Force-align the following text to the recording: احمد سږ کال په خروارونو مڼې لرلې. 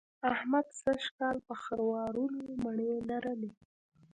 احمد 0.33 0.67
سږ 0.83 1.01
کال 1.17 1.37
په 1.47 1.53
خروارونو 1.63 2.41
مڼې 2.63 2.93
لرلې. 3.09 3.51